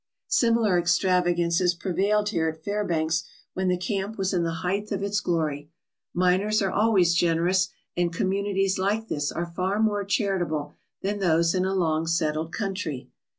"Similar 0.27 0.79
extravagances 0.79 1.75
prevailed 1.75 2.29
here 2.29 2.49
at 2.49 2.63
Fairbanks 2.63 3.23
when 3.53 3.67
the 3.67 3.77
camp 3.77 4.17
was 4.17 4.33
in 4.33 4.41
the 4.41 4.51
height 4.65 4.91
of 4.91 5.03
its 5.03 5.19
glory. 5.19 5.69
Miners 6.11 6.59
are 6.63 6.71
always 6.71 7.13
generous 7.13 7.69
and 7.95 8.11
communities 8.11 8.79
like 8.79 9.09
this 9.09 9.31
are 9.31 9.53
far 9.55 9.79
more 9.79 10.03
charitable 10.03 10.73
than 11.03 11.19
those 11.19 11.53
in 11.53 11.65
a 11.65 11.75
long 11.75 12.07
settled 12.07 12.51
country. 12.51 13.11